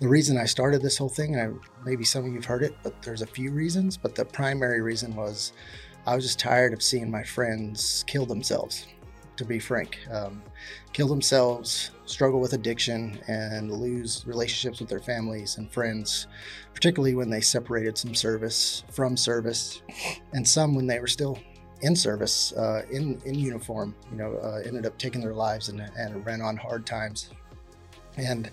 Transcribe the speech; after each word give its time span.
the 0.00 0.08
reason 0.08 0.38
I 0.38 0.46
started 0.46 0.80
this 0.80 0.96
whole 0.96 1.10
thing, 1.10 1.34
and 1.36 1.54
I, 1.54 1.84
maybe 1.84 2.04
some 2.04 2.24
of 2.24 2.32
you've 2.32 2.46
heard 2.46 2.62
it, 2.62 2.74
but 2.82 3.00
there's 3.02 3.20
a 3.22 3.26
few 3.26 3.52
reasons. 3.52 3.98
But 3.98 4.14
the 4.14 4.24
primary 4.24 4.80
reason 4.80 5.14
was 5.14 5.52
I 6.06 6.14
was 6.14 6.24
just 6.24 6.38
tired 6.38 6.72
of 6.72 6.82
seeing 6.82 7.10
my 7.10 7.22
friends 7.22 8.02
kill 8.06 8.24
themselves, 8.24 8.86
to 9.36 9.44
be 9.44 9.58
frank. 9.58 9.98
Um, 10.10 10.42
kill 10.94 11.06
themselves, 11.06 11.90
struggle 12.06 12.40
with 12.40 12.54
addiction, 12.54 13.20
and 13.28 13.70
lose 13.70 14.24
relationships 14.26 14.80
with 14.80 14.88
their 14.88 15.00
families 15.00 15.58
and 15.58 15.70
friends, 15.70 16.26
particularly 16.72 17.14
when 17.14 17.28
they 17.28 17.42
separated 17.42 17.98
some 17.98 18.14
service 18.14 18.84
from 18.90 19.18
service, 19.18 19.82
and 20.32 20.48
some 20.48 20.74
when 20.74 20.86
they 20.86 20.98
were 20.98 21.06
still 21.06 21.38
in 21.82 21.94
service, 21.94 22.52
uh, 22.54 22.82
in, 22.90 23.20
in 23.26 23.34
uniform, 23.34 23.94
you 24.10 24.16
know, 24.16 24.36
uh, 24.36 24.62
ended 24.66 24.86
up 24.86 24.96
taking 24.98 25.20
their 25.20 25.34
lives 25.34 25.68
and, 25.68 25.80
and 25.98 26.24
ran 26.24 26.40
on 26.40 26.56
hard 26.56 26.86
times 26.86 27.30
and 28.16 28.50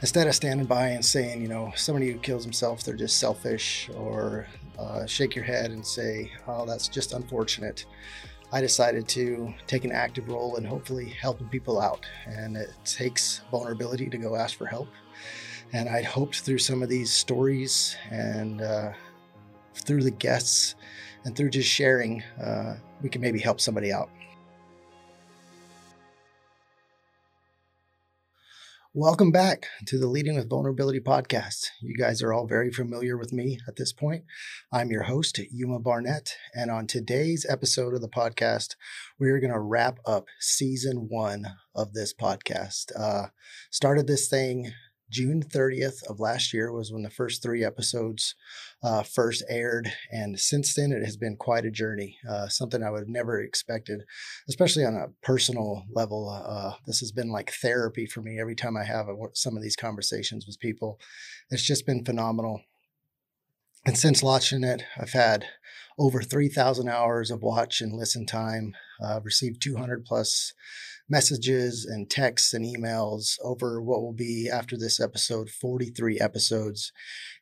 instead 0.00 0.26
of 0.26 0.34
standing 0.34 0.66
by 0.66 0.88
and 0.88 1.04
saying, 1.04 1.42
you 1.42 1.48
know, 1.48 1.72
somebody 1.76 2.10
who 2.10 2.18
kills 2.18 2.44
himself, 2.44 2.82
they're 2.82 2.94
just 2.94 3.18
selfish, 3.18 3.90
or 3.96 4.46
uh, 4.78 5.06
shake 5.06 5.34
your 5.34 5.44
head 5.44 5.70
and 5.70 5.86
say, 5.86 6.30
oh, 6.46 6.66
that's 6.66 6.88
just 6.88 7.12
unfortunate, 7.12 7.86
I 8.52 8.60
decided 8.60 9.08
to 9.08 9.52
take 9.66 9.84
an 9.84 9.92
active 9.92 10.28
role 10.28 10.56
in 10.56 10.64
hopefully 10.64 11.06
helping 11.20 11.48
people 11.48 11.80
out. 11.80 12.06
And 12.26 12.56
it 12.56 12.70
takes 12.84 13.42
vulnerability 13.50 14.08
to 14.08 14.18
go 14.18 14.36
ask 14.36 14.56
for 14.56 14.66
help. 14.66 14.88
And 15.72 15.88
I'd 15.88 16.04
hoped 16.04 16.40
through 16.40 16.58
some 16.58 16.82
of 16.82 16.88
these 16.88 17.12
stories 17.12 17.96
and 18.10 18.62
uh, 18.62 18.92
through 19.74 20.04
the 20.04 20.12
guests 20.12 20.76
and 21.24 21.34
through 21.36 21.50
just 21.50 21.68
sharing, 21.68 22.22
uh, 22.42 22.76
we 23.02 23.08
can 23.08 23.20
maybe 23.20 23.40
help 23.40 23.60
somebody 23.60 23.92
out. 23.92 24.10
Welcome 28.98 29.30
back 29.30 29.66
to 29.88 29.98
the 29.98 30.06
Leading 30.06 30.36
with 30.36 30.48
Vulnerability 30.48 31.00
podcast. 31.00 31.66
You 31.82 31.94
guys 31.98 32.22
are 32.22 32.32
all 32.32 32.46
very 32.46 32.72
familiar 32.72 33.18
with 33.18 33.30
me 33.30 33.58
at 33.68 33.76
this 33.76 33.92
point. 33.92 34.24
I'm 34.72 34.90
your 34.90 35.02
host, 35.02 35.38
Yuma 35.50 35.80
Barnett, 35.80 36.34
and 36.54 36.70
on 36.70 36.86
today's 36.86 37.44
episode 37.46 37.92
of 37.92 38.00
the 38.00 38.08
podcast, 38.08 38.74
we're 39.20 39.38
going 39.38 39.52
to 39.52 39.60
wrap 39.60 39.98
up 40.06 40.24
season 40.40 41.08
one 41.10 41.44
of 41.74 41.92
this 41.92 42.14
podcast. 42.14 42.86
Uh, 42.98 43.26
started 43.70 44.06
this 44.06 44.28
thing 44.28 44.72
June 45.10 45.42
30th 45.42 46.02
of 46.08 46.20
last 46.20 46.52
year 46.52 46.72
was 46.72 46.92
when 46.92 47.02
the 47.02 47.10
first 47.10 47.42
three 47.42 47.64
episodes 47.64 48.34
uh, 48.82 49.02
first 49.02 49.44
aired. 49.48 49.92
And 50.10 50.38
since 50.38 50.74
then, 50.74 50.92
it 50.92 51.04
has 51.04 51.16
been 51.16 51.36
quite 51.36 51.64
a 51.64 51.70
journey, 51.70 52.18
uh, 52.28 52.48
something 52.48 52.82
I 52.82 52.90
would 52.90 53.00
have 53.00 53.08
never 53.08 53.40
expected, 53.40 54.02
especially 54.48 54.84
on 54.84 54.94
a 54.94 55.08
personal 55.22 55.84
level. 55.94 56.28
Uh, 56.30 56.74
this 56.86 57.00
has 57.00 57.12
been 57.12 57.30
like 57.30 57.52
therapy 57.52 58.06
for 58.06 58.20
me 58.20 58.40
every 58.40 58.56
time 58.56 58.76
I 58.76 58.84
have 58.84 59.08
a, 59.08 59.14
some 59.34 59.56
of 59.56 59.62
these 59.62 59.76
conversations 59.76 60.46
with 60.46 60.58
people. 60.58 60.98
It's 61.50 61.62
just 61.62 61.86
been 61.86 62.04
phenomenal. 62.04 62.62
And 63.84 63.96
since 63.96 64.22
launching 64.22 64.64
it, 64.64 64.82
I've 64.98 65.12
had 65.12 65.46
over 65.98 66.22
3,000 66.22 66.88
hours 66.88 67.30
of 67.30 67.42
watch 67.42 67.80
and 67.80 67.92
listen 67.92 68.26
time, 68.26 68.74
uh, 69.02 69.20
received 69.22 69.62
200 69.62 70.04
plus 70.04 70.52
messages 71.08 71.84
and 71.84 72.10
texts 72.10 72.52
and 72.52 72.64
emails 72.64 73.36
over 73.42 73.80
what 73.80 74.02
will 74.02 74.12
be 74.12 74.50
after 74.52 74.76
this 74.76 75.00
episode 75.00 75.48
43 75.48 76.18
episodes 76.18 76.92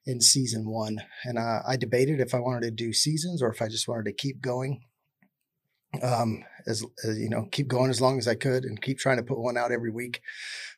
in 0.04 0.20
season 0.20 0.68
one. 0.68 0.98
And 1.24 1.38
uh, 1.38 1.60
i 1.66 1.76
debated 1.76 2.20
if 2.20 2.34
i 2.34 2.38
wanted 2.38 2.62
to 2.62 2.70
do 2.70 2.92
seasons 2.92 3.40
or 3.40 3.50
if 3.50 3.62
i 3.62 3.68
just 3.68 3.88
wanted 3.88 4.04
to 4.04 4.12
keep 4.12 4.42
going 4.42 4.82
um, 6.02 6.44
as, 6.66 6.84
as, 7.04 7.18
you 7.18 7.28
know 7.28 7.46
keep 7.50 7.68
going 7.68 7.90
as 7.90 8.00
long 8.00 8.18
as 8.18 8.26
i 8.26 8.34
could 8.34 8.64
and 8.64 8.80
keep 8.80 8.98
trying 8.98 9.16
to 9.16 9.22
put 9.22 9.38
one 9.38 9.56
out 9.56 9.72
every 9.72 9.90
week. 9.90 10.20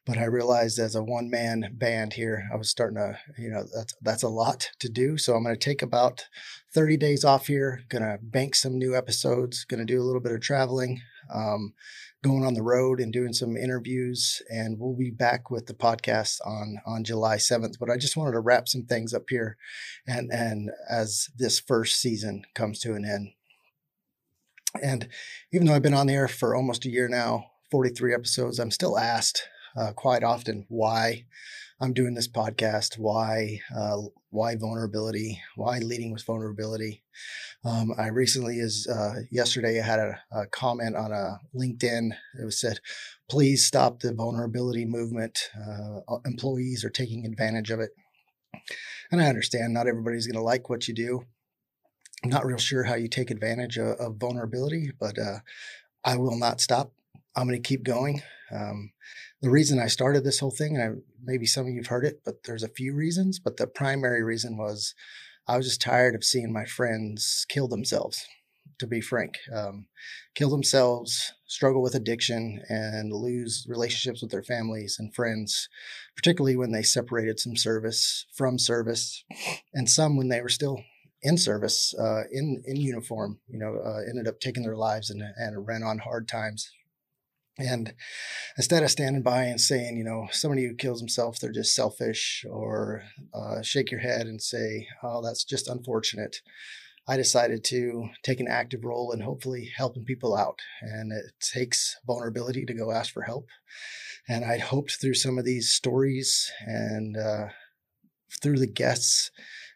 But 0.05 0.19
i 0.19 0.25
realized 0.25 0.79
as 0.79 0.95
a 0.95 1.03
one 1.03 1.31
man 1.31 1.71
band 1.73 2.15
here 2.15 2.49
i 2.53 2.57
was 2.57 2.71
starting 2.71 2.97
to 2.97 3.19
you 3.39 3.51
know 3.51 3.65
that's 3.75 3.95
that's 4.03 4.23
a 4.23 4.29
lot 4.29 4.71
to 4.81 4.89
do. 4.89 5.19
So 5.19 5.35
i'm 5.35 5.45
going 5.45 5.55
to 5.55 5.59
take 5.59 5.83
about 5.83 6.27
30 6.73 6.97
days 6.97 7.25
off 7.25 7.47
here 7.47 7.83
gonna 7.89 8.19
bank 8.21 8.55
some 8.55 8.79
new 8.79 8.97
episodes 8.97 9.65
gonna 9.65 9.85
do 9.85 10.01
a 10.01 10.05
little 10.05 10.21
bit 10.21 10.33
of 10.33 10.41
traveling 10.41 11.01
um, 11.33 11.75
going 12.23 12.45
on 12.45 12.55
the 12.55 12.63
road 12.63 13.01
and 13.01 13.13
doing 13.13 13.33
some 13.33 13.57
interviews. 13.57 14.43
And 14.49 14.79
we'll 14.79 14.97
be 14.97 15.11
back 15.11 15.51
with 15.51 15.67
the 15.67 15.75
podcast 15.75 16.41
on 16.45 16.79
on 16.87 17.05
July 17.05 17.37
7th 17.37 17.79
but 17.79 17.91
I 17.91 17.97
just 17.97 18.17
wanted 18.17 18.33
to 18.33 18.41
wrap 18.41 18.69
some 18.69 18.85
things 18.85 19.15
up 19.15 19.25
here. 19.29 19.57
And 20.07 20.31
and 20.33 20.71
as 20.91 21.29
this 21.37 21.61
first 21.61 22.01
season 22.01 22.45
comes 22.55 22.81
to 22.81 22.95
an 22.95 23.05
end 23.05 23.33
and 24.83 25.09
even 25.53 25.67
though 25.67 25.75
I've 25.75 25.83
been 25.83 25.95
on 25.95 26.07
the 26.07 26.15
air 26.15 26.29
for 26.29 26.55
almost 26.55 26.85
a 26.85 26.91
year 26.91 27.09
now 27.09 27.47
43 27.71 28.15
episodes 28.15 28.59
I'm 28.59 28.71
still 28.71 28.99
asked 28.99 29.49
uh, 29.77 29.93
quite 29.93 30.23
often 30.23 30.67
why 30.69 31.25
I'm 31.81 31.93
doing 31.93 32.15
this 32.15 32.29
podcast 32.29 32.99
why 32.99 33.61
uh, 33.75 33.99
why 34.31 34.57
vulnerability 34.57 35.41
why 35.57 35.79
leading 35.79 36.13
with 36.13 36.25
vulnerability 36.25 37.03
um, 37.65 37.93
I 37.99 38.09
recently 38.09 38.59
is 38.59 38.87
uh, 38.87 39.23
yesterday 39.31 39.81
I 39.81 39.85
had 39.85 39.99
a, 39.99 40.21
a, 40.31 40.47
comment 40.47 40.95
on 40.95 41.11
a 41.11 41.41
LinkedIn. 41.53 42.11
It 42.41 42.45
was 42.45 42.61
said, 42.61 42.79
"Please 43.29 43.67
stop 43.67 44.01
the 44.01 44.13
vulnerability 44.13 44.85
movement. 44.85 45.51
Uh, 45.59 46.19
employees 46.25 46.85
are 46.85 46.91
taking 46.91 47.27
advantage 47.27 47.71
of 47.71 47.81
it." 47.81 47.91
And 49.11 49.21
I 49.21 49.27
understand 49.27 49.75
not 49.75 49.89
everybody's 49.89 50.27
going 50.27 50.39
to 50.39 50.43
like 50.43 50.69
what 50.69 50.87
you 50.87 50.95
do. 50.95 51.25
I'm 52.27 52.31
not 52.31 52.45
real 52.45 52.59
sure 52.59 52.83
how 52.83 52.97
you 52.97 53.07
take 53.07 53.31
advantage 53.31 53.79
of, 53.79 54.01
of 54.01 54.17
vulnerability, 54.17 54.91
but 54.99 55.17
uh, 55.17 55.39
I 56.05 56.17
will 56.17 56.37
not 56.37 56.61
stop. 56.61 56.91
I'm 57.37 57.47
going 57.47 57.63
to 57.63 57.69
keep 57.69 57.85
going. 57.85 58.21
Um, 58.51 58.91
the 59.43 59.51
reason 59.51 59.79
I 59.79 59.87
started 59.87 60.25
this 60.25 60.41
whole 60.41 60.51
thing, 60.51 60.75
and 60.75 60.83
I, 60.83 61.01
maybe 61.23 61.47
some 61.47 61.67
of 61.67 61.73
you've 61.73 61.87
heard 61.87 62.05
it, 62.05 62.23
but 62.25 62.43
there's 62.43 62.65
a 62.65 62.69
few 62.69 62.97
reasons, 62.97 63.39
but 63.39 63.59
the 63.59 63.69
primary 63.69 64.25
reason 64.25 64.57
was 64.57 64.93
I 65.47 65.57
was 65.57 65.67
just 65.67 65.81
tired 65.81 66.17
of 66.17 66.25
seeing 66.25 66.53
my 66.53 66.65
friends 66.65 67.47
kill 67.49 67.69
themselves, 67.69 68.27
to 68.81 68.89
be 68.89 69.01
frank. 69.01 69.39
Um, 69.55 69.87
kill 70.35 70.51
themselves, 70.51 71.33
struggle 71.47 71.81
with 71.81 71.95
addiction, 71.95 72.61
and 72.69 73.13
lose 73.13 73.69
relationships 73.69 74.21
with 74.21 74.33
their 74.33 74.43
families 74.43 74.97
and 74.99 75.15
friends, 75.15 75.69
particularly 76.17 76.57
when 76.57 76.73
they 76.73 76.83
separated 76.83 77.39
some 77.39 77.55
service 77.55 78.27
from 78.35 78.59
service, 78.59 79.23
and 79.73 79.89
some 79.89 80.17
when 80.17 80.27
they 80.27 80.41
were 80.41 80.49
still 80.49 80.83
in 81.23 81.39
service, 81.39 81.95
uh, 81.99 82.23
in 82.31 82.63
in 82.67 82.77
uniform. 82.77 83.39
You 83.49 83.59
know, 83.59 83.79
uh, 83.85 84.01
ended 84.09 84.29
up 84.29 84.41
taking 84.41 84.63
their 84.63 84.77
lives 84.77 85.11
and 85.11 85.23
and 85.37 85.67
ran 85.67 85.83
on 85.83 85.99
hard 85.99 86.29
times 86.29 86.71
and 87.59 87.95
instead 88.57 88.83
of 88.83 88.91
standing 88.91 89.23
by 89.23 89.45
and 89.45 89.61
saying, 89.61 89.97
you 89.97 90.05
know, 90.05 90.29
somebody 90.31 90.67
who 90.67 90.75
kills 90.75 91.01
himself, 91.01 91.39
they're 91.39 91.53
just 91.53 91.75
selfish, 91.75 92.45
or 92.49 93.03
uh, 93.35 93.63
shake 93.63 93.91
your 93.91 94.01
head 94.01 94.27
and 94.27 94.43
say, 94.43 94.87
oh, 95.03 95.23
that's 95.23 95.45
just 95.45 95.69
unfortunate, 95.69 96.43
I 97.09 97.17
decided 97.17 97.65
to 97.65 98.09
take 98.23 98.41
an 98.41 98.49
active 98.49 98.85
role 98.85 99.13
in 99.13 99.21
hopefully 99.21 99.71
helping 99.75 100.05
people 100.05 100.37
out. 100.37 100.59
And 100.83 101.13
it 101.13 101.33
takes 101.41 101.97
vulnerability 102.07 102.65
to 102.67 102.75
go 102.75 102.91
ask 102.91 103.13
for 103.13 103.23
help. 103.23 103.47
And 104.29 104.45
I'd 104.45 104.61
hoped 104.61 105.01
through 105.01 105.15
some 105.15 105.39
of 105.39 105.45
these 105.45 105.73
stories 105.73 106.51
and 106.67 107.17
uh, 107.17 107.47
through 108.43 108.59
the 108.59 108.67
guests 108.67 109.31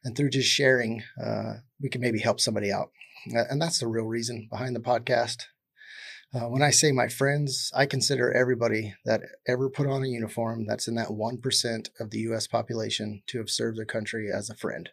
and 0.05 0.17
through 0.17 0.31
just 0.31 0.49
sharing, 0.49 1.03
uh, 1.23 1.55
we 1.81 1.89
can 1.89 2.01
maybe 2.01 2.21
help 2.21 2.41
somebody 2.41 2.73
out. 2.73 2.91
And 3.27 3.61
that's 3.61 3.79
the 3.79 3.87
real 3.87 4.07
reason 4.07 4.49
behind 4.51 4.75
the 4.75 4.81
podcast. 4.81 5.45
Uh, 6.33 6.49
when 6.49 6.63
I 6.63 6.71
say 6.71 6.93
my 6.93 7.09
friends, 7.09 7.73
I 7.75 7.87
consider 7.87 8.33
everybody 8.33 8.95
that 9.05 9.23
ever 9.49 9.69
put 9.69 9.89
on 9.89 10.05
a 10.05 10.09
uniform 10.09 10.65
that's 10.65 10.87
in 10.87 10.95
that 10.95 11.09
1% 11.09 11.89
of 11.99 12.11
the 12.11 12.19
US 12.19 12.47
population 12.47 13.23
to 13.27 13.39
have 13.39 13.51
served 13.51 13.79
their 13.79 13.85
country 13.85 14.31
as 14.33 14.49
a 14.49 14.55
friend. 14.55 14.91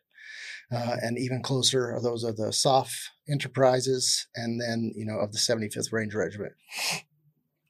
Uh, 0.72 0.97
and 1.01 1.17
even 1.17 1.41
closer 1.41 1.94
are 1.94 2.01
those 2.01 2.23
of 2.23 2.38
the 2.38 2.51
SOF 2.51 3.12
enterprises 3.29 4.28
and 4.35 4.59
then, 4.59 4.91
you 4.96 5.06
know, 5.06 5.19
of 5.19 5.31
the 5.31 5.38
75th 5.38 5.94
Ranger 5.94 6.17
Regiment. 6.17 6.53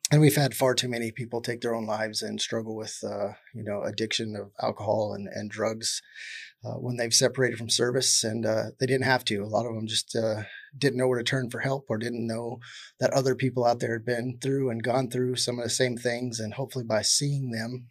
And 0.09 0.21
we've 0.21 0.37
had 0.37 0.55
far 0.55 0.73
too 0.73 0.87
many 0.87 1.11
people 1.11 1.41
take 1.41 1.59
their 1.59 1.75
own 1.75 1.85
lives 1.85 2.21
and 2.21 2.39
struggle 2.39 2.75
with, 2.75 3.03
uh, 3.03 3.33
you 3.53 3.63
know, 3.63 3.83
addiction 3.83 4.35
of 4.37 4.51
alcohol 4.61 5.13
and, 5.13 5.27
and 5.27 5.51
drugs 5.51 6.01
uh, 6.63 6.73
when 6.73 6.97
they've 6.97 7.13
separated 7.13 7.57
from 7.57 7.69
service. 7.69 8.23
And 8.23 8.45
uh, 8.45 8.63
they 8.79 8.85
didn't 8.85 9.05
have 9.05 9.25
to. 9.25 9.43
A 9.43 9.45
lot 9.45 9.65
of 9.65 9.75
them 9.75 9.87
just 9.87 10.15
uh, 10.15 10.43
didn't 10.77 10.97
know 10.97 11.07
where 11.07 11.19
to 11.19 11.23
turn 11.23 11.49
for 11.49 11.59
help 11.59 11.85
or 11.89 11.97
didn't 11.97 12.25
know 12.25 12.59
that 12.99 13.13
other 13.13 13.35
people 13.35 13.65
out 13.65 13.79
there 13.79 13.93
had 13.93 14.05
been 14.05 14.37
through 14.41 14.69
and 14.69 14.83
gone 14.83 15.09
through 15.09 15.35
some 15.35 15.57
of 15.57 15.63
the 15.63 15.69
same 15.69 15.97
things. 15.97 16.39
And 16.39 16.53
hopefully, 16.53 16.85
by 16.85 17.01
seeing 17.01 17.51
them, 17.51 17.87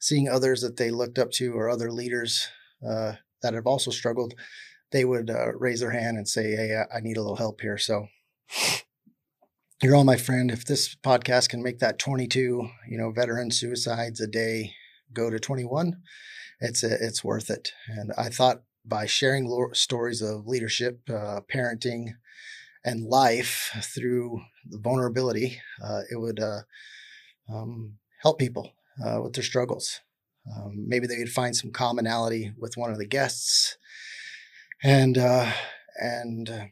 seeing 0.00 0.28
others 0.28 0.60
that 0.62 0.76
they 0.76 0.90
looked 0.90 1.18
up 1.18 1.30
to 1.32 1.52
or 1.54 1.68
other 1.68 1.90
leaders 1.90 2.48
uh, 2.86 3.14
that 3.42 3.54
have 3.54 3.66
also 3.66 3.90
struggled, 3.90 4.34
they 4.90 5.04
would 5.04 5.30
uh, 5.30 5.52
raise 5.52 5.80
their 5.80 5.90
hand 5.90 6.16
and 6.16 6.28
say, 6.28 6.56
Hey, 6.56 6.82
I 6.94 7.00
need 7.00 7.16
a 7.16 7.22
little 7.22 7.36
help 7.36 7.60
here. 7.60 7.78
So, 7.78 8.08
you're 9.82 9.94
all 9.94 10.04
my 10.04 10.16
friend. 10.16 10.50
If 10.50 10.64
this 10.64 10.96
podcast 10.96 11.50
can 11.50 11.62
make 11.62 11.78
that 11.78 11.98
22, 12.00 12.68
you 12.88 12.98
know, 12.98 13.12
veteran 13.12 13.50
suicides 13.50 14.20
a 14.20 14.26
day 14.26 14.74
go 15.12 15.30
to 15.30 15.38
21, 15.38 16.02
it's 16.60 16.82
a, 16.82 16.92
it's 17.04 17.24
worth 17.24 17.50
it. 17.50 17.72
And 17.88 18.12
I 18.16 18.28
thought 18.28 18.62
by 18.84 19.06
sharing 19.06 19.70
stories 19.72 20.22
of 20.22 20.46
leadership, 20.46 21.00
uh, 21.08 21.40
parenting, 21.52 22.14
and 22.84 23.04
life 23.04 23.70
through 23.94 24.40
the 24.68 24.78
vulnerability, 24.78 25.60
uh, 25.82 26.02
it 26.10 26.18
would 26.18 26.40
uh, 26.40 26.60
um, 27.52 27.98
help 28.22 28.38
people 28.38 28.72
uh, 29.04 29.20
with 29.22 29.34
their 29.34 29.44
struggles. 29.44 30.00
Um, 30.56 30.86
maybe 30.88 31.06
they 31.06 31.18
would 31.18 31.30
find 31.30 31.54
some 31.54 31.70
commonality 31.70 32.52
with 32.56 32.76
one 32.76 32.90
of 32.90 32.98
the 32.98 33.06
guests, 33.06 33.76
and 34.82 35.18
uh, 35.18 35.52
and 36.00 36.48
uh, 36.48 36.64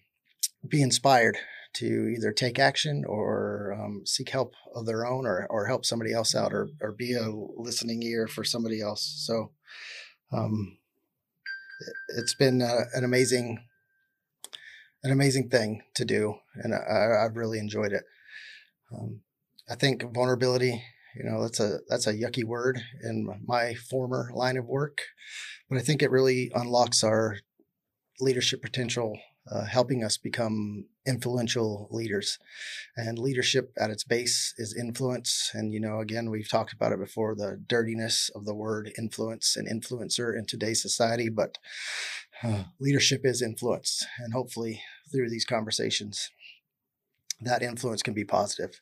be 0.67 0.81
inspired 0.81 1.37
to 1.77 2.15
either 2.17 2.33
take 2.33 2.59
action 2.59 3.05
or 3.07 3.77
um, 3.79 4.03
seek 4.07 4.31
help 4.31 4.55
of 4.75 4.87
their 4.87 5.07
own 5.07 5.27
or, 5.27 5.47
or 5.51 5.67
help 5.67 5.85
somebody 5.85 6.13
else 6.13 6.35
out 6.35 6.53
or, 6.53 6.69
or 6.81 6.93
be 6.93 7.13
a 7.13 7.31
listening 7.31 8.03
ear 8.03 8.27
for 8.27 8.45
somebody 8.45 8.81
else. 8.81 9.03
So 9.27 9.51
um, 10.33 10.79
it's 12.17 12.35
been 12.35 12.63
uh, 12.63 12.85
an 12.95 13.05
amazing, 13.05 13.59
an 15.05 15.13
amazing 15.13 15.51
thing 15.51 15.83
to 15.95 16.05
do. 16.05 16.37
And 16.55 16.75
I, 16.75 17.25
I've 17.25 17.37
really 17.37 17.59
enjoyed 17.59 17.93
it. 17.93 18.05
Um, 18.93 19.21
I 19.69 19.75
think 19.75 20.03
vulnerability, 20.15 20.83
you 21.15 21.25
know, 21.25 21.43
that's 21.43 21.61
a, 21.61 21.79
that's 21.89 22.07
a 22.07 22.15
yucky 22.15 22.45
word 22.45 22.81
in 23.03 23.29
my 23.47 23.75
former 23.75 24.31
line 24.33 24.57
of 24.57 24.65
work, 24.65 25.01
but 25.69 25.79
I 25.79 25.83
think 25.83 26.03
it 26.03 26.11
really 26.11 26.51
unlocks 26.55 27.05
our 27.05 27.39
leadership 28.21 28.63
potential 28.63 29.19
uh, 29.51 29.65
helping 29.65 30.03
us 30.03 30.17
become 30.17 30.87
influential 31.07 31.89
leaders. 31.91 32.39
And 32.97 33.19
leadership 33.19 33.73
at 33.79 33.91
its 33.91 34.05
base 34.05 34.55
is 34.59 34.77
influence. 34.77 35.51
And, 35.55 35.73
you 35.73 35.81
know, 35.81 36.01
again, 36.01 36.31
we've 36.31 36.49
talked 36.49 36.73
about 36.73 36.93
it 36.93 36.99
before 36.99 37.35
the 37.35 37.61
dirtiness 37.67 38.31
of 38.35 38.45
the 38.45 38.55
word 38.55 38.93
influence 38.99 39.57
and 39.57 39.69
influencer 39.69 40.37
in 40.37 40.47
today's 40.47 40.83
society. 40.83 41.29
But 41.29 41.59
uh, 42.43 42.65
leadership 42.81 43.21
is 43.25 43.41
influence. 43.41 44.05
And 44.19 44.33
hopefully, 44.33 44.83
through 45.13 45.31
these 45.31 45.45
conversations, 45.45 46.31
that 47.41 47.63
influence 47.63 48.03
can 48.03 48.15
be 48.15 48.25
positive. 48.25 48.81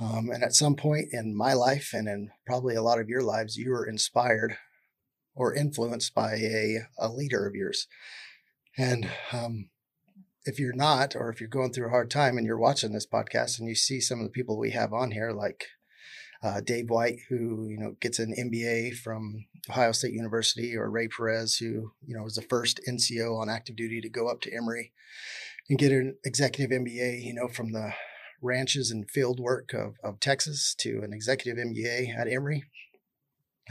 Um, 0.00 0.30
and 0.30 0.42
at 0.42 0.54
some 0.54 0.74
point 0.74 1.08
in 1.12 1.36
my 1.36 1.52
life, 1.52 1.90
and 1.92 2.08
in 2.08 2.30
probably 2.46 2.74
a 2.74 2.82
lot 2.82 2.98
of 2.98 3.08
your 3.08 3.22
lives, 3.22 3.56
you 3.56 3.70
were 3.70 3.86
inspired 3.86 4.56
or 5.34 5.54
influenced 5.54 6.14
by 6.14 6.34
a, 6.34 6.78
a 6.98 7.08
leader 7.08 7.46
of 7.46 7.54
yours. 7.54 7.86
And 8.76 9.10
um, 9.32 9.68
if 10.44 10.58
you're 10.58 10.74
not, 10.74 11.14
or 11.14 11.30
if 11.30 11.40
you're 11.40 11.48
going 11.48 11.72
through 11.72 11.88
a 11.88 11.90
hard 11.90 12.10
time 12.10 12.36
and 12.36 12.46
you're 12.46 12.58
watching 12.58 12.92
this 12.92 13.06
podcast 13.06 13.58
and 13.58 13.68
you 13.68 13.74
see 13.74 14.00
some 14.00 14.18
of 14.18 14.24
the 14.24 14.30
people 14.30 14.58
we 14.58 14.70
have 14.70 14.92
on 14.92 15.10
here, 15.10 15.32
like 15.32 15.66
uh, 16.42 16.60
Dave 16.60 16.90
White, 16.90 17.20
who 17.28 17.68
you 17.68 17.78
know 17.78 17.96
gets 18.00 18.18
an 18.18 18.34
MBA 18.36 18.96
from 18.96 19.46
Ohio 19.70 19.92
State 19.92 20.12
University, 20.12 20.76
or 20.76 20.90
Ray 20.90 21.08
Perez, 21.08 21.56
who 21.56 21.92
you 22.04 22.16
know 22.16 22.22
was 22.22 22.34
the 22.34 22.42
first 22.42 22.80
NCO 22.88 23.38
on 23.38 23.48
active 23.48 23.76
duty 23.76 24.00
to 24.00 24.08
go 24.08 24.28
up 24.28 24.40
to 24.42 24.54
Emory 24.54 24.92
and 25.68 25.78
get 25.78 25.92
an 25.92 26.16
executive 26.24 26.76
MBA, 26.76 27.22
you 27.22 27.32
know, 27.32 27.46
from 27.46 27.72
the 27.72 27.92
ranches 28.40 28.90
and 28.90 29.08
field 29.08 29.38
work 29.38 29.72
of, 29.72 29.94
of 30.02 30.18
Texas 30.18 30.74
to 30.78 31.00
an 31.04 31.12
executive 31.12 31.64
MBA 31.64 32.18
at 32.18 32.26
Emory. 32.26 32.64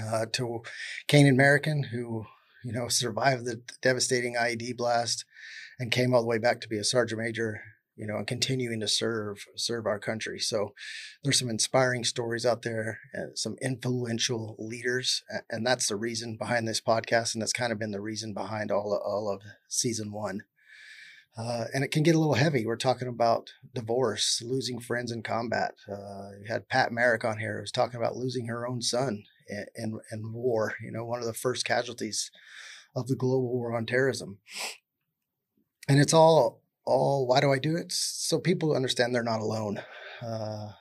Uh, 0.01 0.25
to 0.31 0.61
Kane 1.07 1.27
American, 1.27 1.83
who 1.91 2.25
you 2.63 2.71
know, 2.71 2.87
survived 2.87 3.45
the 3.45 3.61
devastating 3.81 4.35
IED 4.35 4.77
blast 4.77 5.25
and 5.79 5.91
came 5.91 6.13
all 6.13 6.21
the 6.21 6.27
way 6.27 6.37
back 6.37 6.61
to 6.61 6.69
be 6.69 6.77
a 6.77 6.83
sergeant 6.83 7.21
major, 7.21 7.61
you 7.95 8.05
know, 8.05 8.17
and 8.17 8.27
continuing 8.27 8.79
to 8.79 8.87
serve 8.87 9.45
serve 9.55 9.85
our 9.85 9.99
country. 9.99 10.39
So 10.39 10.73
there's 11.23 11.39
some 11.39 11.49
inspiring 11.49 12.03
stories 12.03 12.45
out 12.45 12.61
there, 12.61 12.99
some 13.35 13.55
influential 13.61 14.55
leaders, 14.59 15.23
and 15.49 15.65
that's 15.65 15.87
the 15.87 15.95
reason 15.95 16.37
behind 16.37 16.67
this 16.67 16.81
podcast, 16.81 17.33
and 17.33 17.41
that's 17.41 17.53
kind 17.53 17.71
of 17.71 17.79
been 17.79 17.91
the 17.91 18.01
reason 18.01 18.33
behind 18.33 18.71
all 18.71 18.93
of, 18.93 19.01
all 19.03 19.29
of 19.29 19.41
season 19.67 20.11
one. 20.11 20.41
Uh, 21.37 21.63
and 21.73 21.83
it 21.83 21.91
can 21.91 22.03
get 22.03 22.13
a 22.13 22.19
little 22.19 22.33
heavy. 22.33 22.65
We're 22.65 22.75
talking 22.75 23.07
about 23.07 23.53
divorce, 23.73 24.41
losing 24.45 24.79
friends 24.79 25.13
in 25.13 25.23
combat. 25.23 25.75
Uh, 25.89 26.31
you 26.41 26.47
had 26.49 26.67
Pat 26.67 26.91
Merrick 26.91 27.23
on 27.23 27.39
here 27.39 27.55
who 27.55 27.61
was 27.61 27.71
talking 27.71 27.97
about 27.97 28.17
losing 28.17 28.47
her 28.47 28.67
own 28.67 28.81
son 28.81 29.23
in, 29.75 29.99
in 30.11 30.33
war, 30.33 30.75
you 30.83 30.91
know, 30.91 31.05
one 31.05 31.19
of 31.19 31.25
the 31.25 31.33
first 31.33 31.65
casualties 31.65 32.31
of 32.95 33.07
the 33.07 33.15
global 33.15 33.51
war 33.51 33.75
on 33.75 33.85
terrorism. 33.85 34.39
And 35.87 35.99
it's 35.99 36.13
all, 36.13 36.61
all, 36.85 37.27
why 37.27 37.41
do 37.41 37.51
I 37.51 37.59
do 37.59 37.75
it? 37.75 37.91
So 37.91 38.39
people 38.39 38.75
understand 38.75 39.13
they're 39.13 39.23
not 39.23 39.41
alone. 39.41 39.81
Uh, 40.21 40.71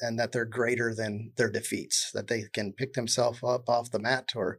and 0.00 0.18
that 0.18 0.32
they're 0.32 0.44
greater 0.44 0.94
than 0.94 1.32
their 1.36 1.50
defeats, 1.50 2.10
that 2.12 2.28
they 2.28 2.44
can 2.52 2.72
pick 2.72 2.94
themselves 2.94 3.40
up 3.42 3.68
off 3.68 3.90
the 3.90 3.98
mat 3.98 4.30
or 4.34 4.58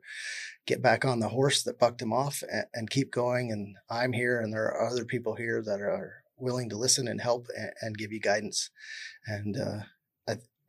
get 0.66 0.82
back 0.82 1.06
on 1.06 1.20
the 1.20 1.30
horse 1.30 1.64
that 1.64 1.80
bucked 1.80 2.00
them 2.00 2.14
off 2.14 2.44
and, 2.52 2.66
and, 2.74 2.90
keep 2.90 3.12
going. 3.12 3.52
And 3.52 3.76
I'm 3.90 4.14
here, 4.14 4.40
and 4.40 4.54
there 4.54 4.66
are 4.66 4.90
other 4.90 5.06
people 5.06 5.36
here 5.36 5.62
that 5.64 5.82
are 5.82 6.24
willing 6.38 6.70
to 6.70 6.78
listen 6.78 7.08
and 7.08 7.22
help 7.22 7.48
and, 7.56 7.72
and 7.82 7.98
give 7.98 8.12
you 8.12 8.20
guidance. 8.20 8.70
And 9.26 9.58
uh, 9.58 9.80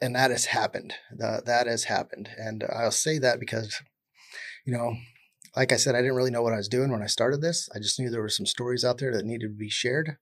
and 0.01 0.15
that 0.15 0.31
has 0.31 0.47
happened. 0.47 0.95
Uh, 1.23 1.41
that 1.45 1.67
has 1.67 1.85
happened, 1.85 2.31
and 2.37 2.65
I'll 2.75 2.91
say 2.91 3.19
that 3.19 3.39
because, 3.39 3.81
you 4.65 4.73
know, 4.73 4.97
like 5.57 5.73
I 5.73 5.77
said, 5.77 5.95
I 5.95 5.99
didn't 5.99 6.17
really 6.17 6.31
know 6.31 6.43
what 6.43 6.53
I 6.53 6.59
was 6.59 6.69
doing 6.69 6.91
when 6.91 7.03
I 7.03 7.07
started 7.07 7.41
this. 7.41 7.69
I 7.75 7.79
just 7.79 7.99
knew 7.99 8.11
there 8.11 8.23
were 8.23 8.29
some 8.29 8.47
stories 8.47 8.85
out 8.85 8.99
there 8.99 9.13
that 9.13 9.27
needed 9.27 9.49
to 9.49 9.59
be 9.59 9.71
shared, 9.71 10.17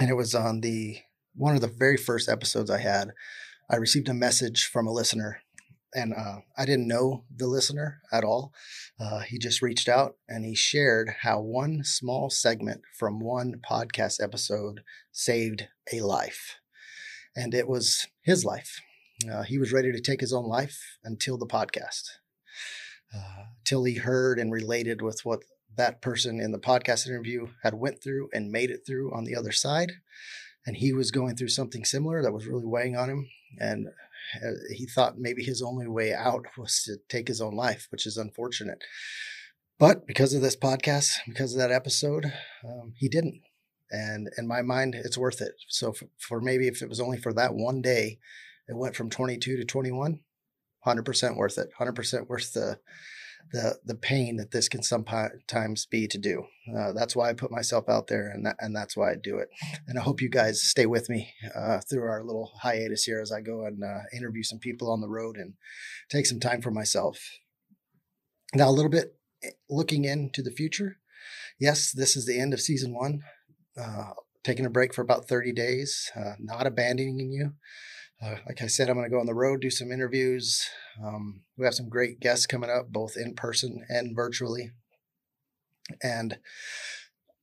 and 0.00 0.10
it 0.10 0.14
was 0.14 0.34
on 0.34 0.60
the 0.60 0.98
one 1.34 1.54
of 1.54 1.60
the 1.60 1.68
very 1.68 1.96
first 1.96 2.28
episodes 2.28 2.70
I 2.70 2.78
had. 2.78 3.10
I 3.70 3.76
received 3.76 4.08
a 4.08 4.14
message 4.14 4.66
from 4.66 4.86
a 4.86 4.92
listener, 4.92 5.40
and 5.94 6.12
uh, 6.12 6.40
I 6.56 6.64
didn't 6.64 6.88
know 6.88 7.24
the 7.34 7.46
listener 7.46 8.00
at 8.12 8.24
all. 8.24 8.52
Uh, 9.00 9.20
he 9.20 9.38
just 9.38 9.62
reached 9.62 9.88
out 9.88 10.16
and 10.28 10.44
he 10.44 10.54
shared 10.54 11.14
how 11.22 11.40
one 11.40 11.82
small 11.82 12.30
segment 12.30 12.82
from 12.96 13.20
one 13.20 13.60
podcast 13.68 14.22
episode 14.22 14.82
saved 15.12 15.68
a 15.92 16.00
life 16.00 16.58
and 17.36 17.54
it 17.54 17.68
was 17.68 18.06
his 18.22 18.44
life. 18.44 18.80
Uh, 19.30 19.42
he 19.42 19.58
was 19.58 19.72
ready 19.72 19.92
to 19.92 20.00
take 20.00 20.20
his 20.20 20.32
own 20.32 20.46
life 20.46 20.98
until 21.04 21.38
the 21.38 21.46
podcast, 21.46 22.02
uh, 23.14 23.44
till 23.64 23.84
he 23.84 23.94
heard 23.94 24.38
and 24.38 24.52
related 24.52 25.00
with 25.00 25.20
what 25.24 25.40
that 25.76 26.02
person 26.02 26.40
in 26.40 26.52
the 26.52 26.58
podcast 26.58 27.06
interview 27.06 27.46
had 27.62 27.74
went 27.74 28.02
through 28.02 28.28
and 28.32 28.50
made 28.50 28.70
it 28.70 28.80
through 28.86 29.12
on 29.14 29.24
the 29.24 29.36
other 29.36 29.52
side, 29.52 29.92
and 30.66 30.76
he 30.76 30.92
was 30.92 31.10
going 31.10 31.36
through 31.36 31.48
something 31.48 31.84
similar 31.84 32.22
that 32.22 32.32
was 32.32 32.46
really 32.46 32.66
weighing 32.66 32.96
on 32.96 33.08
him, 33.08 33.28
and 33.58 33.88
uh, 34.36 34.50
he 34.72 34.86
thought 34.86 35.18
maybe 35.18 35.42
his 35.42 35.62
only 35.62 35.86
way 35.86 36.12
out 36.12 36.46
was 36.56 36.82
to 36.84 36.96
take 37.08 37.28
his 37.28 37.40
own 37.40 37.54
life, 37.54 37.86
which 37.90 38.06
is 38.06 38.16
unfortunate. 38.16 38.82
But 39.78 40.06
because 40.06 40.34
of 40.34 40.42
this 40.42 40.56
podcast, 40.56 41.18
because 41.26 41.52
of 41.52 41.58
that 41.58 41.72
episode, 41.72 42.32
um, 42.64 42.94
he 42.96 43.08
didn't 43.08 43.42
and 43.90 44.28
in 44.38 44.46
my 44.46 44.62
mind 44.62 44.94
it's 44.94 45.18
worth 45.18 45.40
it. 45.40 45.52
So 45.68 45.92
for, 45.92 46.06
for, 46.18 46.40
maybe 46.40 46.68
if 46.68 46.82
it 46.82 46.88
was 46.88 47.00
only 47.00 47.18
for 47.18 47.32
that 47.34 47.54
one 47.54 47.82
day 47.82 48.18
it 48.68 48.76
went 48.76 48.96
from 48.96 49.10
22 49.10 49.56
to 49.56 49.64
21 49.64 50.20
100% 50.86 51.36
worth 51.36 51.58
it 51.58 51.68
100% 51.78 52.28
worth 52.28 52.52
the 52.52 52.78
the 53.52 53.78
the 53.84 53.94
pain 53.94 54.36
that 54.36 54.50
this 54.50 54.68
can 54.68 54.82
sometimes 54.82 55.86
be 55.86 56.06
to 56.08 56.18
do. 56.18 56.44
Uh, 56.76 56.92
that's 56.92 57.14
why 57.14 57.28
i 57.28 57.32
put 57.32 57.50
myself 57.50 57.88
out 57.88 58.06
there 58.06 58.28
and 58.28 58.46
that, 58.46 58.56
and 58.58 58.74
that's 58.74 58.96
why 58.96 59.10
i 59.10 59.14
do 59.14 59.38
it. 59.38 59.48
And 59.86 59.98
i 59.98 60.02
hope 60.02 60.20
you 60.20 60.28
guys 60.28 60.62
stay 60.62 60.86
with 60.86 61.08
me 61.08 61.32
uh, 61.54 61.80
through 61.80 62.04
our 62.04 62.24
little 62.24 62.52
hiatus 62.62 63.04
here 63.04 63.20
as 63.20 63.32
i 63.32 63.40
go 63.40 63.64
and 63.66 63.82
uh, 63.82 64.00
interview 64.16 64.42
some 64.42 64.58
people 64.58 64.90
on 64.90 65.00
the 65.00 65.08
road 65.08 65.36
and 65.36 65.54
take 66.08 66.26
some 66.26 66.40
time 66.40 66.62
for 66.62 66.70
myself. 66.70 67.18
Now 68.54 68.68
a 68.68 68.72
little 68.72 68.90
bit 68.90 69.16
eh, 69.42 69.50
looking 69.68 70.04
into 70.04 70.42
the 70.42 70.50
future. 70.50 70.98
Yes 71.58 71.92
this 71.92 72.16
is 72.16 72.26
the 72.26 72.40
end 72.40 72.52
of 72.52 72.60
season 72.60 72.94
one 72.94 73.20
uh, 73.80 74.10
taking 74.42 74.66
a 74.66 74.70
break 74.70 74.94
for 74.94 75.02
about 75.02 75.26
30 75.28 75.52
days, 75.52 76.10
uh, 76.16 76.34
not 76.38 76.66
abandoning 76.66 77.32
you. 77.32 77.52
Uh, 78.22 78.36
like 78.46 78.62
I 78.62 78.68
said, 78.68 78.88
I'm 78.88 78.96
going 78.96 79.04
to 79.08 79.10
go 79.10 79.20
on 79.20 79.26
the 79.26 79.34
road, 79.34 79.60
do 79.60 79.70
some 79.70 79.90
interviews. 79.90 80.64
Um, 81.04 81.42
we 81.56 81.64
have 81.64 81.74
some 81.74 81.88
great 81.88 82.20
guests 82.20 82.46
coming 82.46 82.70
up, 82.70 82.88
both 82.90 83.16
in 83.16 83.34
person 83.34 83.84
and 83.88 84.14
virtually. 84.14 84.70
And 86.02 86.38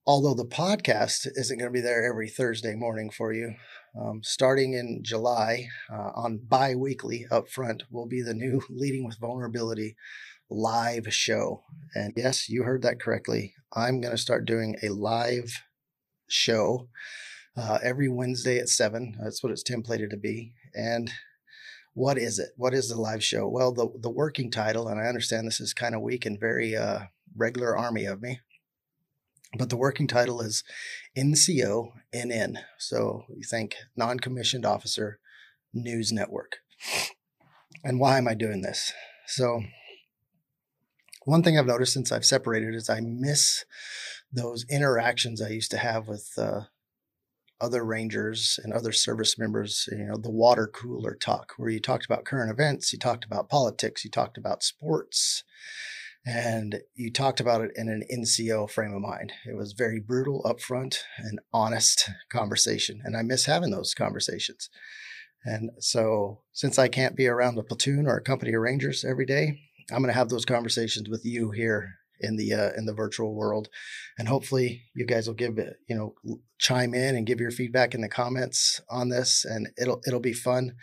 although 0.06 0.34
the 0.34 0.46
podcast 0.46 1.28
isn't 1.36 1.58
going 1.58 1.70
to 1.70 1.74
be 1.74 1.82
there 1.82 2.04
every 2.04 2.30
Thursday 2.30 2.76
morning 2.76 3.10
for 3.10 3.34
you, 3.34 3.56
um, 4.00 4.22
starting 4.24 4.74
in 4.74 5.02
July 5.04 5.68
uh, 5.92 6.12
on 6.16 6.40
bi 6.48 6.76
weekly 6.76 7.26
up 7.30 7.50
front 7.50 7.84
will 7.92 8.08
be 8.08 8.22
the 8.22 8.34
new 8.34 8.62
Leading 8.70 9.06
with 9.06 9.20
Vulnerability 9.20 9.96
live 10.50 11.14
show. 11.14 11.64
And 11.94 12.14
yes, 12.16 12.50
you 12.50 12.64
heard 12.64 12.82
that 12.84 13.00
correctly. 13.00 13.54
I'm 13.74 14.02
going 14.02 14.12
to 14.12 14.22
start 14.22 14.46
doing 14.46 14.76
a 14.84 14.90
live 14.90 15.62
show 16.32 16.88
uh, 17.56 17.80
every 17.84 18.08
Wednesday 18.08 18.60
at 18.60 18.70
seven. 18.70 19.18
That's 19.22 19.44
what 19.44 19.52
it's 19.52 19.64
templated 19.64 20.10
to 20.12 20.18
be. 20.18 20.54
And 20.74 21.12
what 21.94 22.18
is 22.18 22.40
it? 22.40 22.50
What 22.56 22.74
is 22.74 22.90
the 22.90 23.00
live 23.00 23.24
show? 23.24 23.48
Well, 23.48 23.74
the 23.74 23.90
the 24.00 24.10
working 24.10 24.50
title, 24.50 24.88
and 24.88 25.00
I 25.00 25.08
understand 25.08 25.46
this 25.46 25.60
is 25.60 25.74
kind 25.74 25.94
of 25.94 26.02
weak 26.02 26.26
and 26.26 26.40
very 26.40 26.76
uh, 26.76 27.02
regular 27.36 27.76
army 27.76 28.06
of 28.06 28.22
me, 28.22 28.40
but 29.58 29.70
the 29.70 29.78
working 29.78 30.08
title 30.08 30.42
is 30.42 30.64
NCO 31.18 31.92
NN. 32.14 32.56
So 32.78 33.26
you 33.30 33.44
think 33.44 33.76
non-commissioned 33.96 34.66
officer 34.66 35.20
news 35.74 36.12
network. 36.12 36.58
And 37.84 38.00
why 38.00 38.18
am 38.18 38.28
I 38.28 38.36
doing 38.36 38.62
this? 38.62 38.94
So 39.28 39.62
one 41.26 41.44
thing 41.44 41.58
I've 41.58 41.66
noticed 41.66 41.94
since 41.94 42.12
I've 42.12 42.26
separated 42.26 42.74
is 42.74 42.90
I 42.90 43.00
miss 43.02 43.66
those 44.32 44.66
interactions 44.70 45.42
I 45.42 45.50
used 45.50 45.72
to 45.72 45.78
have 45.78 46.08
with 46.08 46.32
uh, 46.38 46.62
other 47.62 47.86
rangers 47.86 48.60
and 48.64 48.74
other 48.74 48.92
service 48.92 49.38
members, 49.38 49.88
you 49.92 50.06
know, 50.06 50.18
the 50.18 50.32
water 50.32 50.68
cooler 50.68 51.16
talk, 51.16 51.54
where 51.58 51.70
you 51.70 51.80
talked 51.80 52.06
about 52.06 52.26
current 52.26 52.52
events, 52.52 52.92
you 52.92 53.00
talked 53.00 53.24
about 53.24 53.50
politics, 53.50 54.04
you 54.04 54.10
talked 54.10 54.38
about 54.38 54.64
sports, 54.64 55.44
and 56.26 56.82
you 56.96 57.12
talked 57.12 57.40
about 57.40 57.62
it 57.62 57.72
in 57.76 57.88
an 57.88 58.04
NCO 58.12 58.70
frame 58.70 58.94
of 58.94 59.02
mind. 59.02 59.34
It 59.46 59.56
was 59.56 59.74
very 59.74 60.00
brutal, 60.00 60.44
upfront, 60.44 60.98
and 61.18 61.40
honest 61.54 62.10
conversation. 62.30 63.02
And 63.04 63.16
I 63.16 63.22
miss 63.22 63.46
having 63.46 63.72
those 63.72 63.94
conversations. 63.94 64.70
And 65.44 65.72
so, 65.80 66.42
since 66.54 66.78
I 66.78 66.88
can't 66.88 67.16
be 67.16 67.28
around 67.28 67.58
a 67.58 67.64
platoon 67.64 68.06
or 68.06 68.18
a 68.18 68.22
company 68.22 68.54
of 68.54 68.62
rangers 68.62 69.04
every 69.04 69.26
day, 69.26 69.60
I'm 69.92 69.98
going 69.98 70.08
to 70.08 70.18
have 70.18 70.30
those 70.30 70.46
conversations 70.46 71.10
with 71.10 71.26
you 71.26 71.50
here 71.50 71.96
in 72.22 72.38
the 72.38 72.54
uh, 72.54 72.72
in 72.78 72.86
the 72.86 72.94
virtual 72.94 73.34
world, 73.34 73.70
and 74.18 74.28
hopefully, 74.28 74.84
you 74.96 75.06
guys 75.06 75.28
will 75.28 75.36
give 75.36 75.58
you 75.58 75.96
know, 75.96 76.40
chime 76.60 76.94
in 76.94 77.16
and 77.16 77.28
give 77.28 77.40
your 77.40 77.52
feedback 77.52 77.94
in 77.94 78.02
the 78.02 78.10
comments 78.10 78.82
on 78.90 79.10
this, 79.10 79.46
and 79.46 79.70
it'll 79.78 80.02
it'll 80.08 80.20
be 80.20 80.34
fun. 80.34 80.74